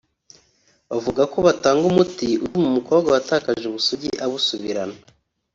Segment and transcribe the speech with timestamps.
[0.89, 4.97] bavuga ko batanga umuti utuma umukobwa watakaje ubusugi abusubirana